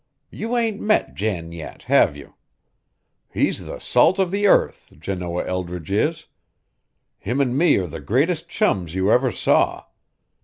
You 0.31 0.57
ain't 0.57 0.81
met 0.81 1.13
Jan 1.13 1.51
yet, 1.51 1.83
have 1.83 2.17
you? 2.17 2.33
He's 3.31 3.67
the 3.67 3.77
salt 3.77 4.17
of 4.17 4.31
the 4.31 4.47
earth, 4.47 4.91
Janoah 4.97 5.45
Eldridge 5.45 5.91
is. 5.91 6.25
Him 7.19 7.39
an' 7.39 7.55
me 7.55 7.75
are 7.77 7.85
the 7.85 8.01
greatest 8.01 8.49
chums 8.49 8.95
you 8.95 9.11
ever 9.11 9.31
saw. 9.31 9.85